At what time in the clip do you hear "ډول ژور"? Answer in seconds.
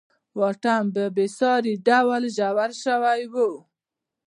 1.87-2.71